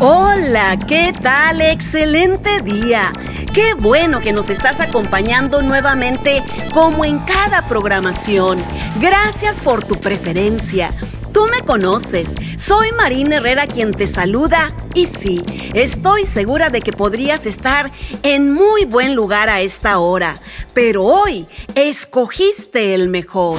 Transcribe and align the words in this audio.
Hola, 0.00 0.76
¿qué 0.88 1.12
tal? 1.22 1.60
Excelente 1.60 2.60
día. 2.62 3.12
Qué 3.52 3.74
bueno 3.74 4.20
que 4.20 4.32
nos 4.32 4.50
estás 4.50 4.80
acompañando 4.80 5.62
nuevamente 5.62 6.42
como 6.72 7.04
en 7.04 7.20
cada 7.20 7.68
programación. 7.68 8.58
Gracias 9.00 9.60
por 9.60 9.84
tu 9.84 10.00
preferencia. 10.00 10.90
Tú 11.32 11.46
me 11.46 11.64
conoces, 11.64 12.28
soy 12.58 12.90
Marina 12.92 13.36
Herrera 13.36 13.68
quien 13.68 13.94
te 13.94 14.06
saluda 14.06 14.74
y 14.94 15.06
sí, 15.06 15.44
estoy 15.74 16.24
segura 16.26 16.70
de 16.70 16.80
que 16.80 16.92
podrías 16.92 17.46
estar 17.46 17.90
en 18.22 18.52
muy 18.52 18.84
buen 18.84 19.14
lugar 19.14 19.48
a 19.48 19.60
esta 19.60 19.98
hora, 19.98 20.36
pero 20.74 21.04
hoy 21.04 21.46
escogiste 21.74 22.94
el 22.94 23.08
mejor. 23.08 23.58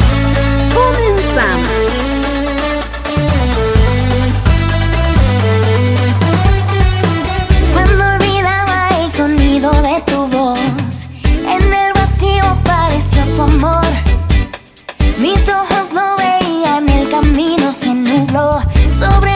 Comenzamos. 0.74 2.05
Tu 13.36 13.42
amor. 13.42 13.86
Mis 15.18 15.48
ojos 15.50 15.94
no 15.94 16.16
veían, 16.18 16.90
el 16.90 17.10
camino 17.10 17.72
se 17.72 17.94
nubló. 17.94 18.62
Sobre 18.92 19.35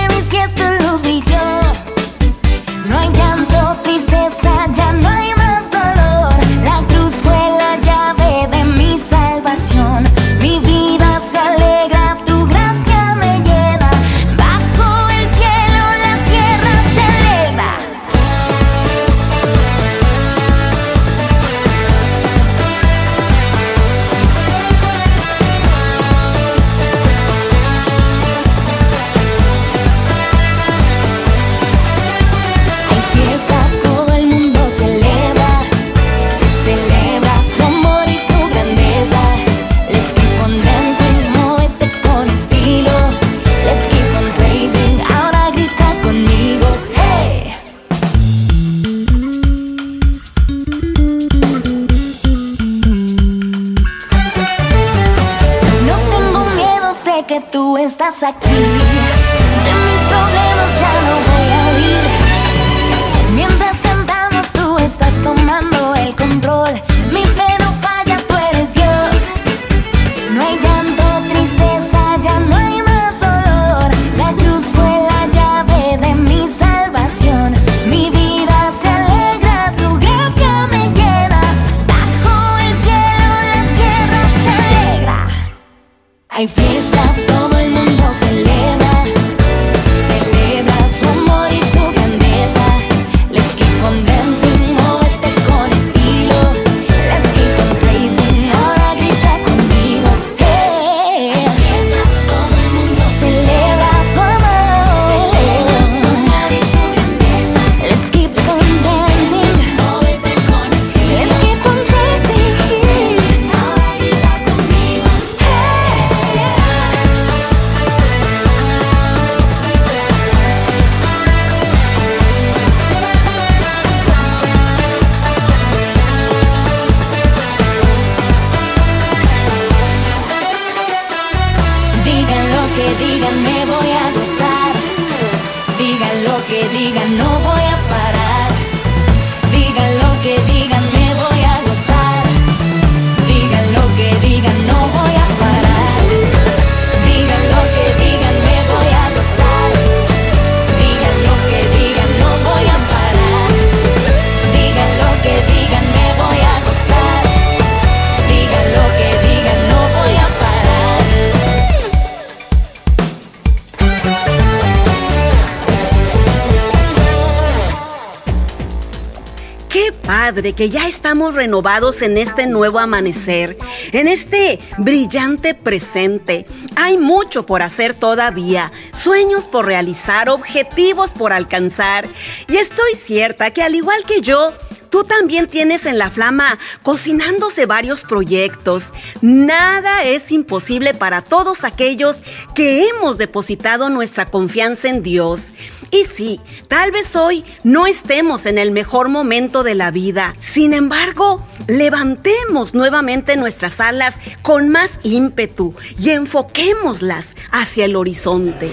que 170.53 170.69
ya 170.69 170.87
estamos 170.87 171.35
renovados 171.35 172.01
en 172.01 172.17
este 172.17 172.47
nuevo 172.47 172.79
amanecer, 172.79 173.57
en 173.91 174.07
este 174.07 174.59
brillante 174.77 175.53
presente. 175.53 176.45
Hay 176.75 176.97
mucho 176.97 177.45
por 177.45 177.61
hacer 177.61 177.93
todavía, 177.93 178.71
sueños 178.93 179.47
por 179.47 179.65
realizar, 179.65 180.29
objetivos 180.29 181.13
por 181.13 181.33
alcanzar. 181.33 182.07
Y 182.47 182.57
estoy 182.57 182.95
cierta 182.95 183.51
que 183.51 183.63
al 183.63 183.75
igual 183.75 184.03
que 184.05 184.21
yo, 184.21 184.53
Tú 184.89 185.03
también 185.03 185.45
tienes 185.45 185.85
en 185.85 185.99
la 185.99 186.09
flama 186.09 186.57
cocinándose 186.81 187.67
varios 187.67 188.01
proyectos. 188.01 188.91
Nada 189.21 190.03
es 190.03 190.31
imposible 190.31 190.95
para 190.95 191.21
todos 191.21 191.63
aquellos 191.63 192.23
que 192.55 192.89
hemos 192.89 193.19
depositado 193.19 193.89
nuestra 193.89 194.25
confianza 194.25 194.89
en 194.89 195.03
Dios. 195.03 195.51
Y 195.91 196.05
sí, 196.05 196.39
tal 196.67 196.91
vez 196.91 197.15
hoy 197.15 197.43
no 197.63 197.87
estemos 197.87 198.45
en 198.45 198.57
el 198.57 198.71
mejor 198.71 199.09
momento 199.09 199.63
de 199.63 199.75
la 199.75 199.91
vida. 199.91 200.35
Sin 200.39 200.73
embargo, 200.73 201.43
levantemos 201.67 202.73
nuevamente 202.73 203.35
nuestras 203.37 203.79
alas 203.79 204.15
con 204.41 204.69
más 204.69 204.99
ímpetu 205.03 205.73
y 205.97 206.11
enfoquémoslas 206.11 207.35
hacia 207.51 207.85
el 207.85 207.95
horizonte. 207.95 208.71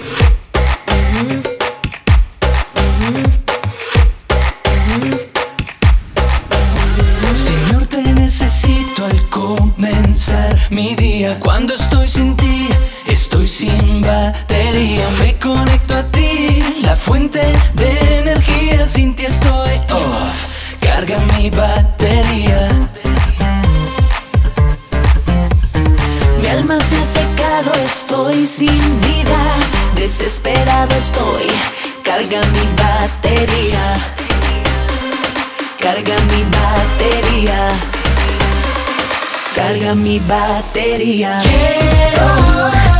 Señor, 7.33 7.85
te 7.87 8.01
necesito 8.13 9.05
al 9.05 9.29
comenzar 9.29 10.57
mi 10.69 10.95
día. 10.95 11.39
Cuando 11.39 11.73
estoy 11.73 12.07
sin 12.07 12.35
ti, 12.37 12.56
carga 21.07 21.25
mi 21.37 21.49
batería. 21.49 22.67
Mi 26.41 26.47
alma 26.47 26.79
se 26.81 26.97
ha 26.97 27.05
secado, 27.05 27.71
estoy 27.85 28.45
sin 28.45 29.01
vida. 29.01 29.41
Desesperado 29.95 30.93
estoy, 30.95 31.47
carga 32.03 32.41
mi 32.55 32.65
batería. 32.83 33.85
Carga 35.79 36.15
mi 36.31 36.43
batería. 36.57 37.69
Carga 39.55 39.95
mi 39.95 40.19
batería. 40.19 41.39
Quiero, 41.41 42.96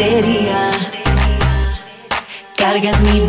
batería. 0.00 0.70
Cargas 2.56 3.00
mi 3.02 3.19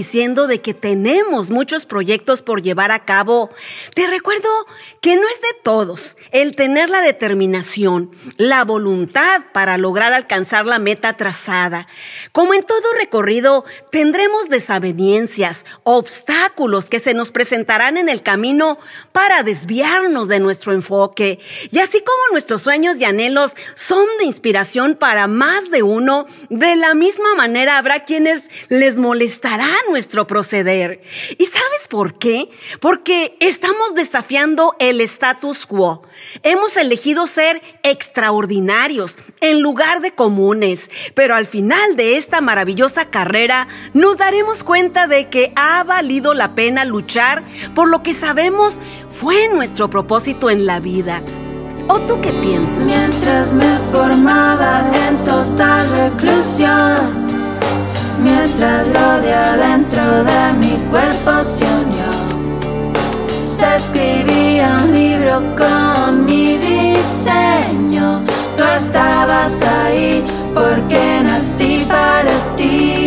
diciendo 0.00 0.46
de 0.46 0.62
que 0.62 0.72
tenemos 0.72 1.50
muchos 1.50 1.84
proyectos 1.84 2.40
por 2.40 2.62
llevar 2.62 2.90
a 2.90 3.04
cabo, 3.04 3.50
te 3.94 4.06
recuerdo 4.06 4.48
que 5.02 5.14
no 5.14 5.28
es 5.28 5.40
de 5.42 5.60
todos 5.62 6.16
el 6.32 6.56
tener 6.56 6.88
la 6.88 7.02
determinación, 7.02 8.10
la 8.38 8.64
voluntad 8.64 9.42
para 9.52 9.76
lograr 9.76 10.14
alcanzar 10.14 10.64
la 10.64 10.78
meta 10.78 11.18
trazada. 11.18 11.86
Como 12.32 12.54
en 12.54 12.62
todo 12.62 12.94
recorrido, 12.98 13.66
tendremos 13.92 14.48
desavenencias, 14.48 15.66
obstáculos 15.82 16.88
que 16.88 16.98
se 16.98 17.12
nos 17.12 17.30
presentarán 17.30 17.98
en 17.98 18.08
el 18.08 18.22
camino 18.22 18.78
para 19.12 19.42
desviarnos 19.42 20.28
de 20.28 20.40
nuestro 20.40 20.72
enfoque. 20.72 21.40
Y 21.70 21.78
así 21.80 21.98
como 22.00 22.32
nuestros 22.32 22.62
sueños 22.62 22.96
y 22.96 23.04
anhelos 23.04 23.52
son 23.74 24.06
de 24.18 24.24
inspiración 24.24 24.94
para 24.94 25.26
más 25.26 25.70
de 25.70 25.82
uno, 25.82 26.26
de 26.48 26.74
la 26.76 26.94
misma 26.94 27.34
manera 27.34 27.76
habrá 27.76 28.04
quienes 28.04 28.44
les 28.70 28.96
molestará 28.96 29.68
nuestro 29.90 30.26
proceder. 30.26 31.00
¿Y 31.38 31.46
sabes 31.46 31.88
por 31.88 32.18
qué? 32.18 32.48
Porque 32.80 33.36
estamos 33.40 33.94
desafiando 33.94 34.74
el 34.78 35.00
status 35.00 35.66
quo. 35.66 36.02
Hemos 36.42 36.76
elegido 36.76 37.26
ser 37.26 37.60
extraordinarios 37.82 39.18
en 39.40 39.60
lugar 39.60 40.00
de 40.00 40.12
comunes, 40.12 40.90
pero 41.14 41.34
al 41.34 41.46
final 41.46 41.96
de 41.96 42.16
esta 42.16 42.40
maravillosa 42.40 43.10
carrera 43.10 43.68
nos 43.94 44.16
daremos 44.16 44.64
cuenta 44.64 45.06
de 45.06 45.28
que 45.28 45.52
ha 45.56 45.84
valido 45.84 46.34
la 46.34 46.54
pena 46.54 46.84
luchar 46.84 47.42
por 47.74 47.88
lo 47.88 48.02
que 48.02 48.14
sabemos 48.14 48.78
fue 49.10 49.48
nuestro 49.48 49.90
propósito 49.90 50.50
en 50.50 50.66
la 50.66 50.80
vida. 50.80 51.22
¿O 51.88 51.98
tú 52.02 52.20
qué 52.20 52.30
piensas? 52.34 52.78
Mientras 52.84 53.54
me 53.54 53.78
formaba 53.90 54.84
en 55.08 55.24
total 55.24 55.90
reclusión, 55.90 57.29
mientras 58.22 58.86
lo 58.88 59.20
de 59.20 59.34
adentro 59.34 60.24
de 60.24 60.52
mi 60.54 60.76
cuerpo 60.90 61.42
se 61.42 61.64
unió, 61.64 62.10
se 63.44 63.76
escribía 63.76 64.80
un 64.84 64.94
libro 64.94 65.42
con 65.56 66.24
mi 66.26 66.56
diseño. 66.58 68.22
Tú 68.56 68.64
estabas 68.76 69.62
ahí 69.62 70.24
porque 70.54 71.20
nací 71.22 71.86
para 71.88 72.32
ti. 72.56 72.99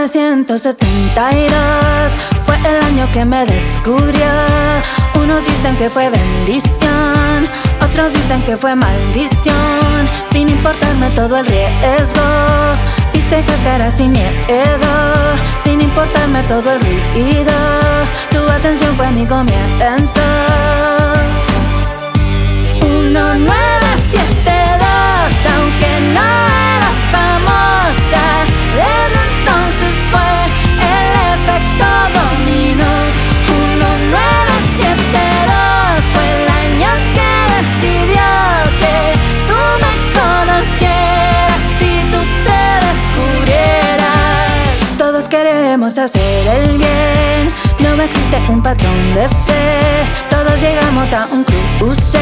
1972 0.00 2.12
fue 2.46 2.56
el 2.56 2.82
año 2.84 3.06
que 3.12 3.22
me 3.22 3.44
descubrió. 3.44 4.24
Unos 5.14 5.44
dicen 5.44 5.76
que 5.76 5.90
fue 5.90 6.08
bendición, 6.08 7.46
otros 7.84 8.14
dicen 8.14 8.42
que 8.44 8.56
fue 8.56 8.74
maldición. 8.74 10.08
Sin 10.32 10.48
importarme 10.48 11.10
todo 11.10 11.36
el 11.36 11.44
riesgo, 11.44 12.22
pise 13.12 13.44
cáscara 13.46 13.90
sin 13.90 14.12
miedo. 14.12 14.32
Sin 15.62 15.82
importarme 15.82 16.44
todo 16.44 16.72
el 16.72 16.80
ruido, 16.80 17.52
tu 18.30 18.38
atención 18.48 18.96
fue 18.96 19.10
mi 19.10 19.26
comienzo. 19.26 20.22
1972, 22.80 25.44
aunque 25.44 26.00
no 26.14 26.49
hacer 45.98 46.46
el 46.46 46.78
bien, 46.78 47.50
no 47.78 48.02
existe 48.02 48.40
un 48.48 48.62
patrón 48.62 49.14
de 49.14 49.28
fe. 49.28 50.06
Todos 50.30 50.60
llegamos 50.60 51.12
a 51.12 51.26
un 51.26 51.44
cruce, 51.44 52.18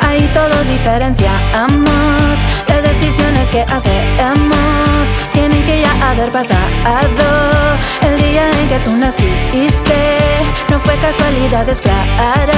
ahí 0.00 0.28
todos 0.32 0.66
diferenciamos 0.68 2.38
las 2.68 2.82
decisiones 2.82 3.48
que 3.48 3.62
hacemos. 3.62 4.54
Tienen 5.46 5.66
que 5.66 5.82
ya 5.82 6.10
haber 6.10 6.32
pasado 6.32 6.56
el 8.00 8.16
día 8.16 8.50
en 8.50 8.66
que 8.66 8.78
tú 8.78 8.96
naciste, 8.96 9.94
no 10.70 10.80
fue 10.80 10.94
casualidad, 10.96 11.68
es 11.68 11.82
claro. 11.82 12.53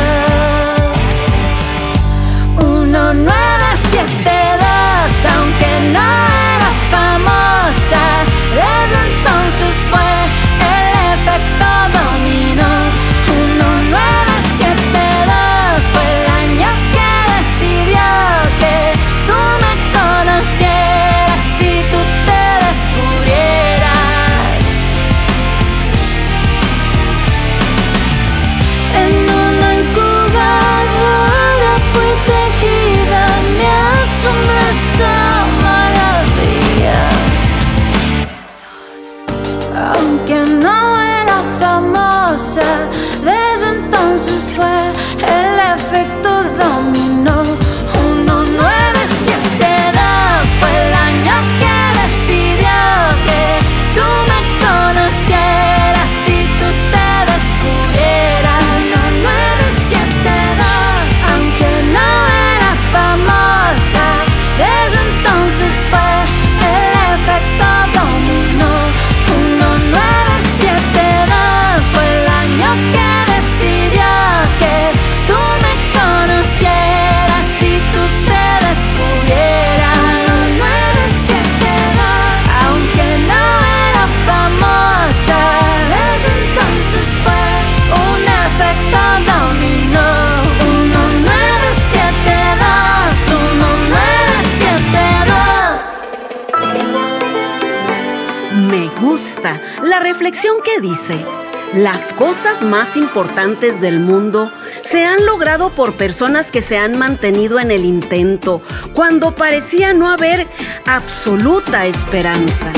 Las 101.77 102.15
cosas 102.15 102.63
más 102.63 102.97
importantes 102.97 103.81
del 103.81 104.01
mundo 104.01 104.51
se 104.83 105.05
han 105.05 105.27
logrado 105.27 105.71
por 105.71 105.93
personas 105.93 106.51
que 106.51 106.63
se 106.63 106.79
han 106.79 106.99
mantenido 106.99 107.61
en 107.61 107.71
el 107.71 107.85
intento 107.85 108.63
cuando 108.95 109.35
parecía 109.35 109.93
no 109.93 110.11
haber 110.11 110.47
absoluta 110.87 111.87
esperanza. 111.87 112.73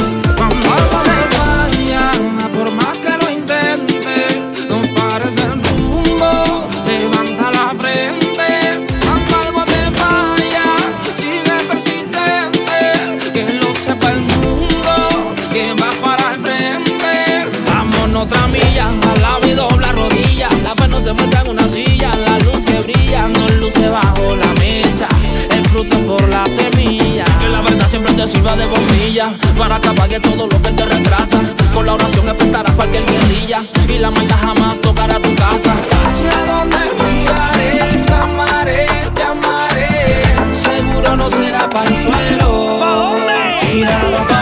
Brilla 23.68 23.88
no 23.88 23.88
luce 23.88 23.88
bajo 23.88 24.36
la 24.36 24.46
mesa. 24.54 25.08
El 25.50 25.66
fruto 25.68 25.98
por 26.06 26.28
la 26.28 26.44
semilla. 26.46 27.24
Que 27.40 27.48
la 27.48 27.60
verdad 27.60 27.88
siempre 27.88 28.12
te 28.14 28.26
sirva 28.26 28.56
de 28.56 28.66
bombilla 28.66 29.30
para 29.56 29.80
que 29.80 29.88
apague 29.88 30.20
todo 30.20 30.46
lo 30.46 30.62
que 30.62 30.70
te 30.72 30.84
retrasa. 30.84 31.40
Con 31.74 31.86
la 31.86 31.94
oración 31.94 32.28
enfrentarás 32.28 32.74
cualquier 32.74 33.04
guerrilla 33.04 33.62
y 33.88 33.98
la 33.98 34.10
maldad 34.10 34.36
jamás 34.40 34.80
tocará 34.80 35.20
tu 35.20 35.34
casa. 35.34 35.74
Hacia 36.06 36.52
donde 36.52 36.78
miraré, 37.10 38.04
llamaré, 38.08 38.86
llamaré. 39.14 40.54
Seguro 40.54 41.16
no 41.16 41.30
será 41.30 41.68
para 41.68 41.88
el 41.88 41.96
suelo. 41.96 42.78
¿Pa 42.78 42.90
dónde? 42.90 43.74
Mira 43.74 44.37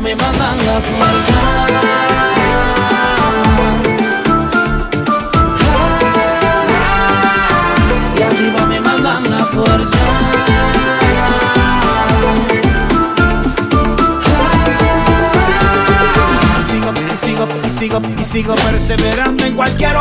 me 0.00 0.16
mandan 0.16 0.56
la 0.66 0.80
fuerza. 0.80 1.40
Y 8.16 8.22
arriba 8.22 8.66
me 8.66 8.80
mandan 8.80 9.30
la 9.30 9.44
fuerza. 9.44 9.98
y 17.64 17.70
sigo 17.70 18.00
y 18.18 18.24
sigo 18.24 18.54
perseverando 18.54 19.44
en 19.44 19.54
cualquier. 19.54 19.99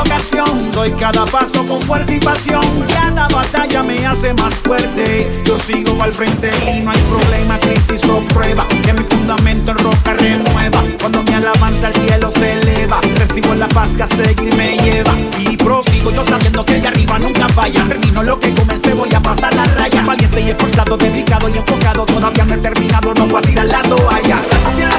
Cada 0.98 1.26
paso 1.26 1.66
con 1.66 1.82
fuerza 1.82 2.14
y 2.14 2.20
pasión. 2.20 2.62
Cada 2.88 3.28
batalla 3.28 3.84
me 3.84 4.06
hace 4.06 4.34
más 4.34 4.54
fuerte. 4.56 5.30
Yo 5.46 5.58
sigo 5.58 6.02
al 6.02 6.14
frente 6.14 6.50
y 6.74 6.80
no 6.82 6.92
hay 6.92 7.02
problema, 7.02 7.58
crisis 7.60 8.04
o 8.10 8.20
prueba. 8.34 8.68
Que 8.84 8.94
mi 8.94 9.04
fundamento 9.04 9.72
en 9.72 9.78
roca 9.78 10.14
renueva. 10.14 10.84
Cuando 11.00 11.24
mi 11.24 11.34
alabanza 11.34 11.88
al 11.88 11.94
cielo 11.94 12.32
se 12.32 12.54
eleva, 12.54 13.00
recibo 13.16 13.56
la 13.56 13.68
paz 13.68 13.98
que 13.98 14.04
a 14.04 14.08
seguir 14.08 14.56
me 14.56 14.78
lleva. 14.78 15.14
Y 15.40 15.58
prosigo 15.58 16.12
yo 16.12 16.24
sabiendo 16.24 16.66
que 16.66 16.80
de 16.80 16.88
arriba 16.88 17.20
nunca 17.20 17.48
falla. 17.50 17.84
Termino 17.88 18.24
lo 18.24 18.40
que 18.40 18.54
comencé, 18.54 18.94
voy 18.94 19.14
a 19.14 19.20
pasar 19.20 19.54
la 19.54 19.66
raya. 19.66 20.04
Valiente 20.06 20.42
y 20.42 20.50
esforzado, 20.50 20.98
dedicado 20.98 21.50
y 21.50 21.58
enfocado. 21.58 22.06
Todavía 22.06 22.46
no 22.46 22.54
he 22.56 22.58
terminado, 22.58 23.14
no 23.14 23.28
voy 23.28 23.40
a 23.40 23.42
tirar 23.42 23.66
la 23.66 23.82
toalla. 23.82 24.38
¿Hacia? 24.52 24.90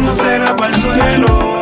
No 0.00 0.14
será 0.14 0.54
para 0.56 0.74
el 0.74 0.80
suelo. 0.80 1.55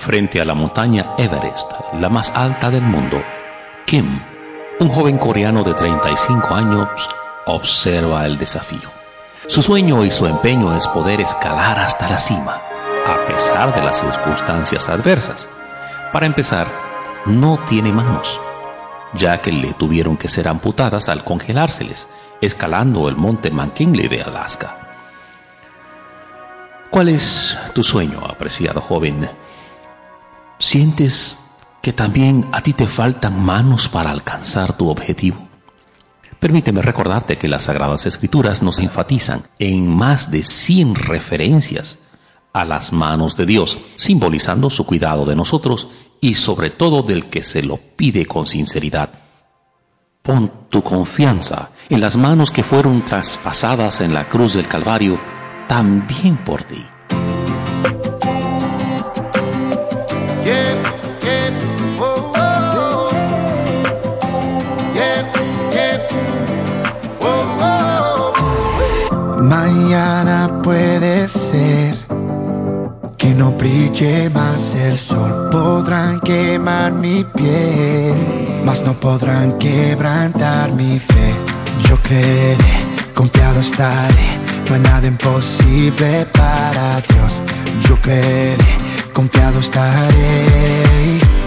Frente 0.00 0.40
a 0.40 0.44
la 0.46 0.54
montaña 0.54 1.10
Everest, 1.18 1.72
la 2.00 2.08
más 2.08 2.30
alta 2.34 2.70
del 2.70 2.82
mundo, 2.82 3.22
Kim, 3.84 4.18
un 4.80 4.88
joven 4.88 5.18
coreano 5.18 5.62
de 5.62 5.74
35 5.74 6.54
años, 6.54 6.88
observa 7.46 8.24
el 8.24 8.38
desafío. 8.38 8.88
Su 9.46 9.62
sueño 9.62 10.04
y 10.04 10.10
su 10.10 10.26
empeño 10.26 10.74
es 10.74 10.86
poder 10.88 11.20
escalar 11.20 11.78
hasta 11.78 12.08
la 12.08 12.18
cima, 12.18 12.62
a 13.06 13.26
pesar 13.26 13.74
de 13.74 13.82
las 13.82 14.00
circunstancias 14.00 14.88
adversas. 14.88 15.48
Para 16.12 16.26
empezar, 16.26 16.66
no 17.26 17.58
tiene 17.68 17.92
manos, 17.92 18.40
ya 19.12 19.42
que 19.42 19.52
le 19.52 19.74
tuvieron 19.74 20.16
que 20.16 20.28
ser 20.28 20.48
amputadas 20.48 21.10
al 21.10 21.24
congelárseles, 21.24 22.08
escalando 22.40 23.06
el 23.08 23.16
monte 23.16 23.50
McKinley 23.50 24.08
de 24.08 24.22
Alaska. 24.22 24.76
¿Cuál 26.88 27.10
es 27.10 27.58
tu 27.74 27.82
sueño, 27.82 28.20
apreciado 28.26 28.80
joven? 28.80 29.28
¿Sientes 30.60 31.38
que 31.80 31.94
también 31.94 32.46
a 32.52 32.60
ti 32.60 32.74
te 32.74 32.86
faltan 32.86 33.42
manos 33.42 33.88
para 33.88 34.10
alcanzar 34.10 34.76
tu 34.76 34.90
objetivo? 34.90 35.48
Permíteme 36.38 36.82
recordarte 36.82 37.38
que 37.38 37.48
las 37.48 37.64
Sagradas 37.64 38.04
Escrituras 38.04 38.62
nos 38.62 38.78
enfatizan 38.78 39.42
en 39.58 39.88
más 39.88 40.30
de 40.30 40.42
100 40.42 40.96
referencias 40.96 41.98
a 42.52 42.66
las 42.66 42.92
manos 42.92 43.38
de 43.38 43.46
Dios, 43.46 43.78
simbolizando 43.96 44.68
su 44.68 44.84
cuidado 44.84 45.24
de 45.24 45.34
nosotros 45.34 45.88
y 46.20 46.34
sobre 46.34 46.68
todo 46.68 47.02
del 47.02 47.30
que 47.30 47.42
se 47.42 47.62
lo 47.62 47.78
pide 47.78 48.26
con 48.26 48.46
sinceridad. 48.46 49.08
Pon 50.20 50.52
tu 50.68 50.82
confianza 50.82 51.70
en 51.88 52.02
las 52.02 52.16
manos 52.16 52.50
que 52.50 52.62
fueron 52.62 53.02
traspasadas 53.02 54.02
en 54.02 54.12
la 54.12 54.28
cruz 54.28 54.52
del 54.54 54.68
Calvario 54.68 55.18
también 55.68 56.36
por 56.44 56.64
ti. 56.64 56.84
Mañana 69.42 70.60
puede 70.62 71.28
ser 71.28 71.96
que 73.16 73.34
no 73.34 73.50
brille 73.52 74.30
más 74.30 74.74
el 74.74 74.96
sol. 74.96 75.50
Podrán 75.50 76.20
quemar 76.20 76.92
mi 76.92 77.24
piel, 77.24 78.62
mas 78.64 78.82
no 78.82 78.94
podrán 78.94 79.58
quebrantar 79.58 80.72
mi 80.72 80.98
fe. 80.98 81.34
Yo 81.88 81.96
creeré, 82.02 82.84
confiado 83.14 83.60
estaré. 83.60 84.38
No 84.68 84.74
hay 84.76 84.80
nada 84.80 85.06
imposible 85.06 86.26
para 86.32 87.00
Dios. 87.00 87.42
Yo 87.88 87.96
creeré 88.00 88.79
confiado 89.12 89.60
estaré. 89.60 91.39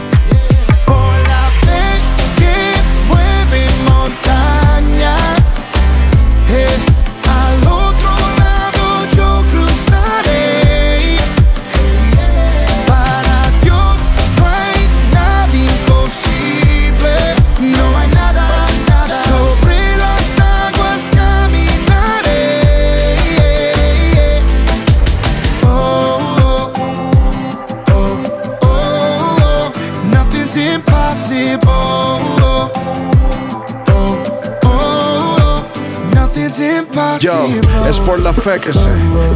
Yo, 37.23 37.47
es 37.87 38.01
por 38.01 38.19
la 38.19 38.33
fe 38.33 38.59
que 38.59 38.73
sé 38.73 38.89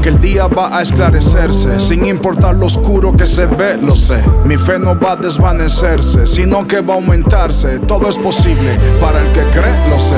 que 0.04 0.10
el 0.10 0.20
día 0.20 0.48
va 0.48 0.78
a 0.78 0.82
esclarecerse. 0.82 1.80
Sin 1.80 2.06
importar 2.06 2.54
lo 2.54 2.66
oscuro 2.66 3.16
que 3.16 3.26
se 3.26 3.46
ve, 3.46 3.78
lo 3.78 3.96
sé. 3.96 4.22
Mi 4.44 4.58
fe 4.58 4.78
no 4.78 5.00
va 5.00 5.14
a 5.14 5.16
desvanecerse, 5.16 6.28
sino 6.28 6.68
que 6.68 6.82
va 6.82 6.96
a 6.96 6.98
aumentarse. 6.98 7.80
Todo 7.80 8.10
es 8.10 8.18
posible 8.18 8.78
para 9.00 9.22
el 9.22 9.32
que 9.32 9.42
cree, 9.52 9.90
lo 9.90 9.98
sé. 10.00 10.18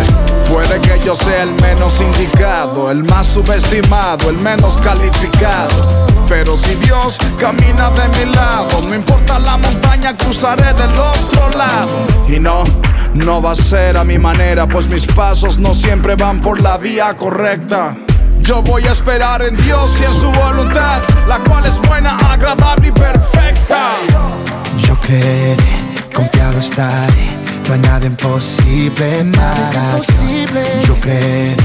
Puede 0.51 0.81
que 0.81 0.99
yo 1.05 1.13
sea 1.13 1.43
el 1.43 1.53
menos 1.61 2.01
indicado, 2.01 2.89
el 2.89 3.03
más 3.03 3.27
subestimado, 3.27 4.31
el 4.31 4.37
menos 4.39 4.75
calificado. 4.79 6.07
Pero 6.27 6.57
si 6.57 6.73
Dios 6.73 7.19
camina 7.37 7.91
de 7.91 8.25
mi 8.25 8.33
lado, 8.33 8.81
no 8.87 8.95
importa 8.95 9.37
la 9.37 9.57
montaña, 9.57 10.17
cruzaré 10.17 10.73
del 10.73 10.97
otro 10.97 11.49
lado. 11.55 11.89
Y 12.27 12.39
no, 12.39 12.63
no 13.13 13.41
va 13.41 13.51
a 13.51 13.55
ser 13.55 13.97
a 13.97 14.03
mi 14.03 14.17
manera, 14.17 14.67
pues 14.67 14.87
mis 14.87 15.05
pasos 15.05 15.59
no 15.59 15.73
siempre 15.73 16.15
van 16.15 16.41
por 16.41 16.61
la 16.61 16.77
vía 16.77 17.15
correcta. 17.17 17.97
Yo 18.41 18.61
voy 18.61 18.83
a 18.83 18.91
esperar 18.91 19.41
en 19.41 19.55
Dios 19.57 19.97
y 19.99 20.05
en 20.05 20.13
su 20.13 20.31
voluntad, 20.31 21.01
la 21.27 21.39
cual 21.39 21.65
es 21.65 21.79
buena, 21.81 22.17
agradable 22.17 22.87
y 22.87 22.91
perfecta. 22.91 23.91
Yo 24.77 24.95
creeré, 25.01 25.57
confiado 26.13 26.59
estaré, 26.59 27.29
no 27.67 27.73
hay 27.73 27.79
nada 27.79 28.05
imposible 28.05 29.25
para 29.35 29.95
Dios. 29.95 30.87
Yo 30.87 30.95
creeré, 30.99 31.57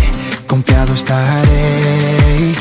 confiado 0.47 0.95
estaré. 0.95 2.55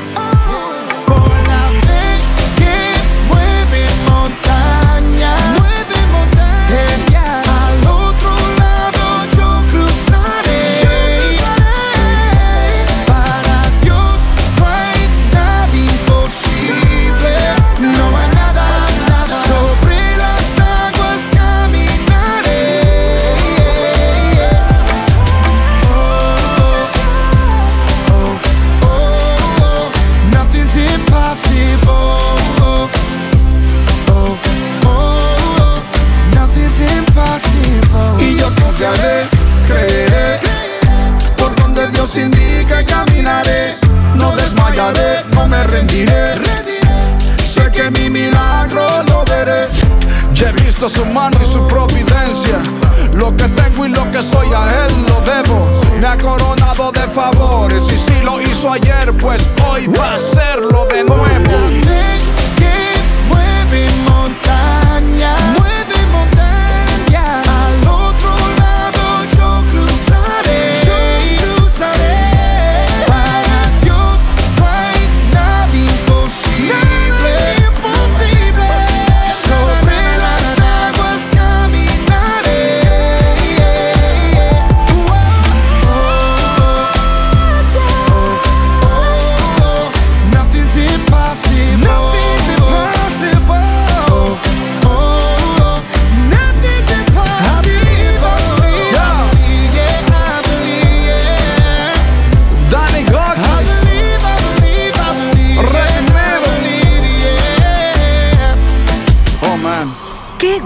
Soy 54.24 54.48
a 54.54 54.86
Él 54.86 55.06
lo 55.08 55.22
debo. 55.22 55.68
Me 56.00 56.08
ha 56.08 56.18
coronado 56.18 56.92
de 56.92 57.02
favores. 57.02 57.92
Y 57.92 57.98
si 57.98 58.22
lo 58.22 58.42
hizo 58.42 58.72
ayer, 58.72 59.14
pues 59.18 59.50
hoy 59.70 59.88
va 59.88 60.12
a 60.12 60.16
hacerlo 60.16 60.86
de 60.86 61.04
nuevo. 61.04 62.23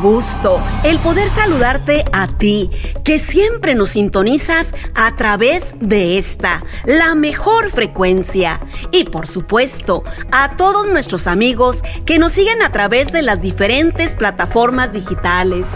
Gusto 0.01 0.61
el 0.83 0.99
poder 0.99 1.29
saludarte 1.29 2.05
a 2.13 2.27
ti, 2.27 2.69
que 3.03 3.19
siempre 3.19 3.75
nos 3.75 3.91
sintonizas 3.91 4.73
a 4.95 5.15
través 5.15 5.75
de 5.79 6.17
esta, 6.17 6.63
la 6.85 7.15
mejor 7.15 7.69
frecuencia. 7.69 8.59
Y 8.91 9.05
por 9.05 9.27
supuesto, 9.27 10.03
a 10.31 10.55
todos 10.55 10.87
nuestros 10.87 11.27
amigos 11.27 11.83
que 12.05 12.19
nos 12.19 12.33
siguen 12.33 12.61
a 12.61 12.71
través 12.71 13.11
de 13.11 13.21
las 13.21 13.41
diferentes 13.41 14.15
plataformas 14.15 14.93
digitales. 14.93 15.67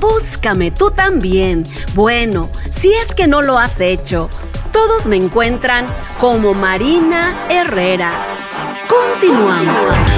Búscame 0.00 0.70
tú 0.70 0.90
también. 0.90 1.64
Bueno, 1.94 2.50
si 2.70 2.92
es 2.94 3.14
que 3.14 3.26
no 3.26 3.42
lo 3.42 3.58
has 3.58 3.80
hecho, 3.80 4.28
todos 4.72 5.06
me 5.06 5.16
encuentran 5.16 5.86
como 6.18 6.54
Marina 6.54 7.46
Herrera. 7.48 8.86
Continuamos. 8.88 10.17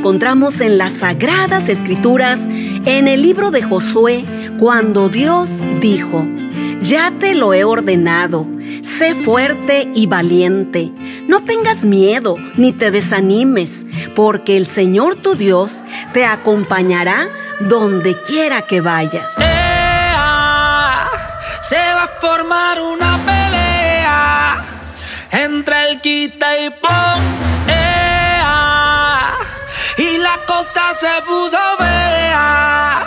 Encontramos 0.00 0.62
en 0.62 0.78
las 0.78 0.94
sagradas 0.94 1.68
escrituras 1.68 2.40
en 2.86 3.06
el 3.06 3.20
libro 3.20 3.50
de 3.50 3.60
Josué 3.60 4.24
cuando 4.58 5.10
Dios 5.10 5.60
dijo, 5.78 6.26
ya 6.80 7.12
te 7.18 7.34
lo 7.34 7.52
he 7.52 7.64
ordenado, 7.64 8.46
sé 8.80 9.14
fuerte 9.14 9.90
y 9.94 10.06
valiente, 10.06 10.90
no 11.28 11.40
tengas 11.40 11.84
miedo 11.84 12.36
ni 12.56 12.72
te 12.72 12.90
desanimes, 12.90 13.84
porque 14.16 14.56
el 14.56 14.66
Señor 14.66 15.16
tu 15.16 15.34
Dios 15.34 15.82
te 16.14 16.24
acompañará 16.24 17.28
donde 17.68 18.16
quiera 18.22 18.62
que 18.62 18.80
vayas. 18.80 19.30
Se 21.60 21.76
va 21.76 22.04
a 22.04 22.20
formar 22.22 22.80
una 22.80 23.18
pelea 23.26 24.64
entre 25.44 25.90
el 25.90 26.00
quita 26.00 26.58
y 26.58 26.70
pon. 26.70 27.39
Cosa 30.60 30.92
se 30.94 31.06
puso 31.26 31.56
fea. 31.78 33.06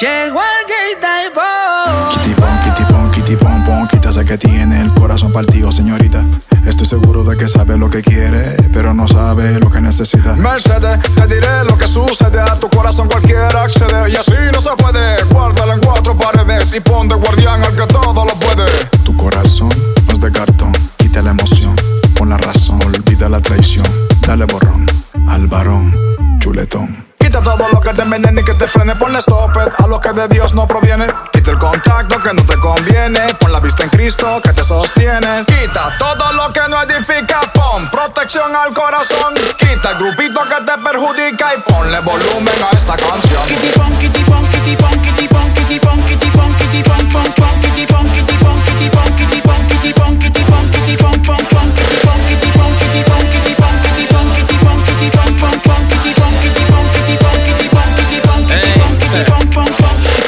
Llegó 0.00 0.40
el 0.40 0.62
quita 0.70 1.22
y 1.26 1.30
pon. 1.34 2.22
Kitty 2.22 2.34
pon, 2.40 2.58
kitty 2.64 2.84
pon, 2.90 3.10
kitty 3.10 3.36
pon, 3.36 3.64
pon, 3.66 3.88
quita 3.88 4.10
sé 4.10 4.24
que 4.24 4.38
tiene 4.38 4.80
el 4.80 4.94
corazón 4.94 5.30
partido, 5.30 5.70
señorita. 5.70 6.24
Estoy 6.64 6.86
seguro 6.86 7.22
de 7.24 7.36
que 7.36 7.46
sabe 7.46 7.76
lo 7.76 7.90
que 7.90 8.00
quiere, 8.00 8.56
pero 8.72 8.94
no 8.94 9.06
sabe 9.06 9.60
lo 9.60 9.70
que 9.70 9.82
necesita. 9.82 10.32
Mercedes, 10.36 10.98
te 11.14 11.26
diré 11.26 11.64
lo 11.68 11.76
que 11.76 11.86
sucede. 11.86 12.40
A 12.40 12.58
tu 12.58 12.70
corazón 12.70 13.06
cualquiera 13.06 13.64
accede. 13.64 14.10
Y 14.10 14.16
así 14.16 14.32
no 14.54 14.60
se 14.62 14.70
puede. 14.78 15.22
Guárdalo 15.24 15.74
en 15.74 15.80
cuatro 15.80 16.16
paredes 16.16 16.72
y 16.74 16.80
pon 16.80 17.06
de 17.06 17.16
guardián 17.16 17.62
al 17.62 17.76
que 17.76 17.86
todo 17.86 18.24
lo 18.24 18.34
puede. 18.40 18.64
Tu 19.04 19.14
corazón 19.14 19.68
no 20.06 20.14
es 20.14 20.20
de 20.20 20.32
cartón. 20.32 20.72
Quita 20.96 21.20
la 21.20 21.32
emoción, 21.32 21.76
pon 22.16 22.30
la 22.30 22.38
razón. 22.38 22.78
Olvida 22.82 23.28
la 23.28 23.40
traición. 23.40 23.84
Dale 24.26 24.46
borrón 24.46 24.86
al 25.28 25.46
varón, 25.46 25.94
chuletón. 26.44 27.06
Quita 27.18 27.40
todo 27.40 27.66
lo 27.72 27.80
que 27.80 27.94
te 27.94 28.02
envenene 28.02 28.42
y 28.42 28.44
que 28.44 28.52
te 28.52 28.68
frene. 28.68 28.94
Ponle 28.96 29.18
stop 29.20 29.56
it 29.56 29.72
a 29.78 29.86
lo 29.86 29.98
que 29.98 30.12
de 30.12 30.28
Dios 30.28 30.52
no 30.52 30.66
proviene. 30.66 31.06
Quita 31.32 31.52
el 31.52 31.58
contacto 31.58 32.22
que 32.22 32.34
no 32.34 32.44
te 32.44 32.58
conviene. 32.58 33.34
Pon 33.40 33.50
la 33.50 33.60
vista 33.60 33.84
en 33.84 33.88
Cristo 33.88 34.42
que 34.42 34.52
te 34.52 34.62
sostiene. 34.62 35.46
Quita 35.46 35.96
todo 35.98 36.32
lo 36.34 36.52
que 36.52 36.60
no 36.68 36.82
edifica. 36.82 37.40
Pon 37.54 37.88
protección 37.90 38.54
al 38.54 38.74
corazón. 38.74 39.32
Quita 39.56 39.92
el 39.92 39.98
grupito 39.98 40.40
que 40.42 40.64
te 40.70 40.76
perjudica 40.84 41.54
y 41.54 41.60
ponle 41.62 42.00
volumen 42.00 42.58
a 42.62 42.76
esta 42.76 42.94
canción. 42.94 43.42
Kitty 43.46 43.70
pon, 43.78 43.96
kitty 43.96 44.24
pon, 44.24 44.46
kitty 44.50 44.76
pon, 44.76 45.00
kitty 45.00 45.28
pon, 45.28 45.54
kitty 45.54 45.78
pon, 45.78 46.02
kitty 46.04 46.30
pon, 46.30 46.52
kitty 46.58 46.82
pon, 46.82 47.08
pon, 47.10 47.32
pon, 47.36 47.54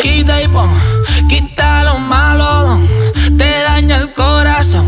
Quita 0.07 0.40
y 0.40 0.47
pon, 0.47 0.71
quita 1.29 1.83
lo 1.83 1.99
malo, 1.99 2.79
te 3.37 3.62
daña 3.62 3.97
el 3.97 4.12
corazón 4.12 4.87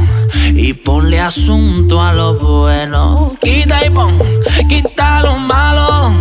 y 0.54 0.74
ponle 0.74 1.18
asunto 1.18 2.00
a 2.00 2.12
lo 2.12 2.34
bueno. 2.34 3.34
Quita 3.42 3.84
y 3.84 3.90
pon, 3.90 4.16
quita 4.68 5.20
lo 5.22 5.36
malo, 5.36 6.12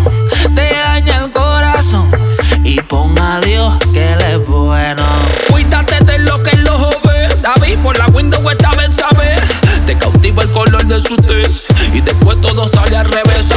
te 0.55 0.73
daña 0.73 1.17
el 1.17 1.31
corazón 1.31 2.09
y 2.63 2.81
pon 2.81 3.19
a 3.19 3.39
Dios 3.39 3.75
que 3.93 4.13
él 4.13 4.19
es 4.31 4.47
bueno. 4.47 5.03
Cuídate 5.51 6.03
de 6.03 6.17
lo 6.17 6.41
que 6.41 6.49
el 6.49 6.67
ojo 6.67 6.89
ve, 7.03 7.29
David 7.43 7.77
por 7.83 7.95
la 7.99 8.07
window 8.07 8.49
esta 8.49 8.71
vez 8.71 8.95
sabe. 8.95 9.35
Te 9.85 9.95
cautiva 9.95 10.41
el 10.41 10.49
color 10.49 10.83
de 10.87 10.99
su 10.99 11.15
tez 11.17 11.67
y 11.93 12.01
después 12.01 12.41
todo 12.41 12.67
sale 12.67 12.97
al 12.97 13.05
revés. 13.05 13.53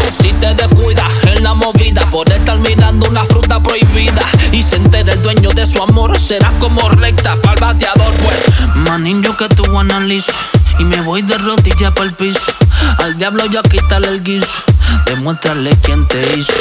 Será 6.31 6.53
como 6.61 6.89
recta 6.91 7.35
para 7.43 7.55
el 7.55 7.61
bateador, 7.61 8.15
pues. 8.23 8.77
Manín, 8.77 9.21
yo 9.21 9.37
que 9.37 9.49
tú 9.49 9.77
analizo 9.77 10.31
y 10.79 10.85
me 10.85 11.01
voy 11.01 11.23
de 11.23 11.37
rodilla 11.37 11.93
para 11.93 12.09
el 12.09 12.15
piso. 12.15 12.53
Al 12.99 13.19
diablo 13.19 13.47
ya 13.47 13.63
quítale 13.63 14.07
el 14.07 14.23
guiso, 14.23 14.63
demuéstrale 15.07 15.71
quién 15.83 16.07
te 16.07 16.23
hizo. 16.39 16.53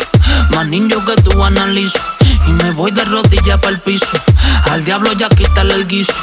Manín, 0.56 0.90
yo 0.90 1.06
que 1.06 1.14
tú 1.22 1.44
analizo 1.44 2.00
y 2.48 2.52
me 2.52 2.72
voy 2.72 2.90
de 2.90 3.06
rodilla 3.06 3.62
para 3.62 3.76
el 3.76 3.80
piso. 3.80 4.08
Al 4.72 4.84
diablo 4.84 5.14
ya 5.14 5.30
quítale 5.30 5.76
el 5.76 5.86
guiso, 5.86 6.16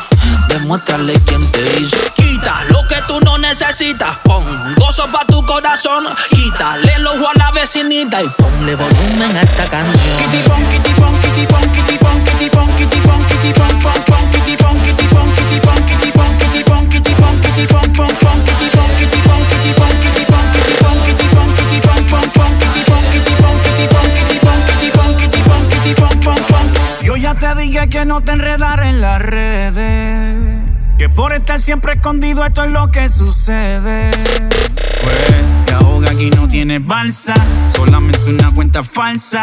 demuéstrale 0.48 1.12
quién 1.20 1.52
te 1.52 1.80
hizo. 1.80 2.15
Quita 2.36 2.64
lo 2.68 2.86
que 2.86 2.96
tú 3.08 3.18
no 3.20 3.38
necesitas, 3.38 4.18
pon 4.22 4.44
gozo 4.76 5.10
pa' 5.10 5.24
tu 5.24 5.42
corazón. 5.46 6.04
Quítale 6.28 6.92
el 6.96 7.06
ojo 7.06 7.30
a 7.30 7.38
la 7.38 7.50
vecinita 7.50 8.22
y 8.22 8.28
ponle 8.28 8.74
volumen 8.74 9.34
a 9.34 9.40
esta 9.40 9.64
canción. 9.64 10.18
Kitty 10.18 10.42
pon, 10.46 10.62
kitty 10.68 10.92
pon, 11.00 11.16
kitty 11.22 11.46
pon, 11.46 11.62
kitty 11.72 11.96
pon, 11.96 12.24
kitty 12.26 12.50
pon, 12.50 12.68
kitty 12.76 13.00
pon, 13.00 13.24
kitty 13.24 13.52
pon, 13.54 13.80
pon, 13.80 14.02
pon, 14.04 14.30
kitty 14.32 14.54
pon, 14.54 14.76
kitty 14.84 15.06
pon, 15.08 15.34
kitty 15.34 15.60
pon, 15.64 15.80
kitty 15.88 16.12
pon, 16.12 16.38
kitty 16.38 16.62
pon, 16.62 16.88
kitty 16.90 17.14
pon, 17.16 17.40
kitty 17.40 17.66
pon, 17.72 17.88
pon, 17.96 18.12
pon, 18.20 18.38
kitty 18.44 18.68
pon, 18.76 18.90
kitty 19.00 19.20
pon, 19.24 19.40
kitty 19.48 19.72
pon, 19.72 19.92
kitty 20.04 20.24
pon, 20.28 20.44
kitty 20.52 20.74
pon, 20.76 20.96
kitty 21.08 21.26
pon, 21.32 21.48
kitty 21.56 21.80
pon, 21.80 22.00
pon, 22.04 22.28
pon, 22.36 22.52
kitty 22.60 22.84
pon, 22.84 23.02
kitty 23.16 23.32
pon, 23.40 23.56
kitty 23.64 23.86
pon, 23.88 24.08
kitty 24.12 24.36
pon, 24.44 24.60
kitty 24.68 24.90
pon, 24.92 25.10
kitty 25.16 25.40
pon, 25.40 25.62
kitty 25.72 25.94
pon, 25.96 26.20
pon, 26.20 26.40
pon. 26.52 26.66
Yo 27.00 27.16
ya 27.16 27.32
te 27.34 27.54
dije 27.54 27.88
que 27.88 28.04
no 28.04 28.20
te 28.20 28.32
enredara 28.32 28.90
en 28.90 29.00
las 29.00 29.22
redes. 29.22 30.45
Que 30.98 31.10
por 31.10 31.34
estar 31.34 31.60
siempre 31.60 31.94
escondido 31.94 32.44
esto 32.44 32.64
es 32.64 32.70
lo 32.70 32.90
que 32.90 33.10
sucede. 33.10 34.10
Pues 35.02 35.66
te 35.66 35.74
ahoga 35.74 36.10
aquí 36.10 36.30
no 36.30 36.48
tienes 36.48 36.84
balsa. 36.86 37.34
Solamente 37.74 38.30
una 38.30 38.50
cuenta 38.52 38.82
falsa. 38.82 39.40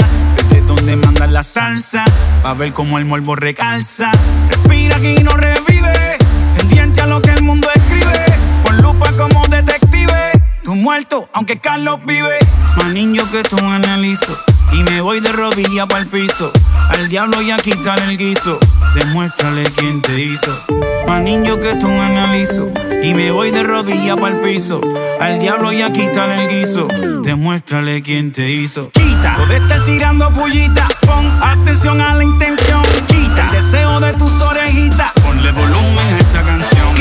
Desde 0.50 0.62
donde 0.66 0.96
manda 0.96 1.28
la 1.28 1.44
salsa. 1.44 2.06
Pa' 2.42 2.56
ver 2.56 2.74
cómo 2.74 2.98
el 2.98 3.06
morbo 3.06 3.36
recalza. 3.36 4.10
Respira 4.50 4.98
aquí 4.98 5.16
no 5.24 5.30
revive. 5.32 6.18
Pendiente 6.58 7.02
a 7.02 7.06
lo 7.06 7.22
que 7.22 7.30
el 7.30 7.44
mundo 7.44 7.68
escribe. 7.76 8.26
Con 8.64 8.82
lupa 8.82 9.12
como 9.12 9.46
detective. 9.46 10.32
Tú 10.64 10.74
muerto, 10.74 11.30
aunque 11.34 11.60
Carlos 11.60 12.00
vive. 12.04 12.40
Manín, 12.78 13.14
yo 13.14 13.30
que 13.30 13.44
tú 13.44 13.58
analizo. 13.64 14.36
Y 14.72 14.82
me 14.84 15.02
voy 15.02 15.20
de 15.20 15.32
rodilla 15.32 15.86
para 15.86 16.02
el 16.02 16.08
piso. 16.08 16.52
Al 16.90 17.10
diablo 17.10 17.44
ya 17.44 17.58
quítale 17.58 18.06
el 18.06 18.18
guiso. 18.18 18.58
Demuéstrale 18.96 19.64
quién 19.76 20.02
te 20.02 20.20
hizo. 20.20 20.66
Manín, 21.08 21.44
yo 21.46 21.60
que 21.60 21.76
tú 21.76 21.88
analizo. 21.88 22.70
Y 23.04 23.14
me 23.14 23.32
voy 23.32 23.52
de 23.52 23.64
rodilla 23.64 24.16
para 24.16 24.36
el 24.36 24.42
piso. 24.42 24.82
Al 25.20 25.40
diablo 25.40 25.72
ya 25.72 25.92
quítale 25.92 26.44
el 26.44 26.50
guiso. 26.50 26.88
Demuéstrale 27.24 28.02
quién 28.02 28.32
te 28.32 28.50
hizo. 28.50 28.90
Quita. 28.92 29.38
Lo 29.38 29.46
de 29.48 29.58
estar 29.58 29.84
tirando 29.86 30.30
pullita. 30.30 30.88
Pon 31.06 31.30
atención 31.42 32.02
a 32.02 32.16
la 32.16 32.24
intención. 32.24 32.82
Quita. 33.08 33.48
El 33.48 33.52
deseo 33.52 34.00
de 34.00 34.14
tus 34.14 34.42
orejitas. 34.42 35.12
Ponle 35.24 35.52
volumen 35.52 36.06
a 36.14 36.18
esta 36.20 36.42
canción. 36.42 36.94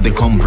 De 0.00 0.10
run 0.10 0.37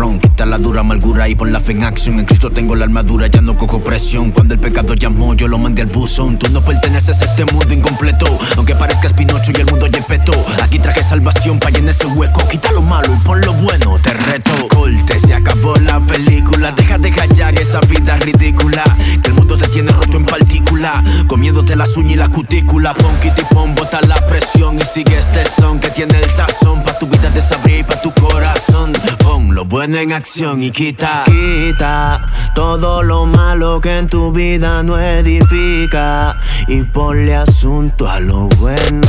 La 0.45 0.57
dura 0.57 0.81
amargura 0.81 1.29
y 1.29 1.35
pon 1.35 1.53
la 1.53 1.59
fe 1.59 1.73
en 1.73 1.83
acción. 1.83 2.19
En 2.19 2.25
Cristo 2.25 2.49
tengo 2.49 2.75
la 2.75 2.85
armadura, 2.85 3.27
ya 3.27 3.41
no 3.41 3.55
cojo 3.55 3.79
presión. 3.83 4.31
Cuando 4.31 4.55
el 4.55 4.59
pecado 4.59 4.95
llamó, 4.95 5.35
yo 5.35 5.47
lo 5.47 5.59
mandé 5.59 5.83
al 5.83 5.89
buzón. 5.89 6.39
Tú 6.39 6.49
no 6.49 6.65
perteneces 6.65 7.21
a 7.21 7.25
este 7.25 7.45
mundo 7.45 7.71
incompleto. 7.71 8.25
Aunque 8.57 8.75
parezcas 8.75 9.13
Pinocho 9.13 9.51
y 9.55 9.61
el 9.61 9.67
mundo 9.67 9.85
ya 9.85 10.01
petó 10.01 10.33
Aquí 10.63 10.79
traje 10.79 11.03
salvación 11.03 11.59
para 11.59 11.75
llenar 11.75 11.91
ese 11.91 12.07
hueco. 12.07 12.45
Quita 12.49 12.71
lo 12.71 12.81
malo 12.81 13.13
y 13.13 13.17
pon 13.23 13.39
lo 13.41 13.53
bueno, 13.53 13.99
te 14.01 14.13
reto. 14.13 14.51
Corte, 14.69 15.19
se 15.19 15.35
acabó 15.35 15.75
la 15.75 15.99
película. 15.99 16.71
Deja 16.71 16.97
de 16.97 17.11
callar 17.11 17.53
esa 17.59 17.79
vida 17.81 18.17
ridícula. 18.17 18.83
Que 19.21 19.29
el 19.29 19.35
mundo 19.35 19.57
te 19.57 19.67
tiene 19.67 19.91
roto 19.91 20.17
en 20.17 20.25
partícula. 20.25 21.03
Comiéndote 21.27 21.75
las 21.75 21.95
uñas 21.95 22.13
y 22.13 22.15
la 22.15 22.27
cutícula. 22.29 22.95
Pon 22.95 23.15
kitty 23.21 23.43
pon, 23.51 23.75
bota 23.75 24.01
la 24.01 24.15
presión. 24.27 24.77
Y 24.79 24.81
sigue 24.81 25.19
este 25.19 25.45
son 25.45 25.79
que 25.79 25.91
tiene 25.91 26.17
el 26.17 26.29
sazón. 26.29 26.83
Pa' 26.83 26.97
tu 26.97 27.05
vida 27.05 27.29
desabrir 27.29 27.79
y 27.79 27.83
pa' 27.83 28.01
tu 28.01 28.11
corazón. 28.11 28.91
Pon 29.19 29.53
lo 29.53 29.65
bueno 29.65 29.97
en 29.97 30.11
acción 30.11 30.30
y 30.37 30.71
quita 30.71 31.23
Quita 31.25 32.21
todo 32.55 33.03
lo 33.03 33.25
malo 33.25 33.81
que 33.81 33.97
en 33.97 34.07
tu 34.07 34.31
vida 34.31 34.81
no 34.81 34.97
edifica 34.97 36.37
Y 36.67 36.83
ponle 36.83 37.35
asunto 37.35 38.07
a 38.07 38.19
lo 38.21 38.47
bueno 38.47 39.01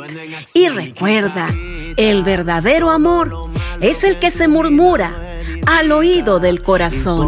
Y 0.55 0.68
recuerda, 0.68 1.53
el 1.96 2.22
verdadero 2.22 2.92
amor 2.92 3.51
es 3.81 4.05
el 4.05 4.20
que 4.20 4.31
se 4.31 4.46
murmura 4.46 5.27
al 5.68 5.92
oído 5.92 6.40
del 6.40 6.62
corazón. 6.62 7.20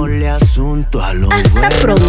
Hasta 1.30 1.68
pronto. 1.68 2.04